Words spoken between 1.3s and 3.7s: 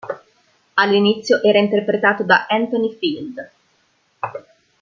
era interpretato da Anthony Field.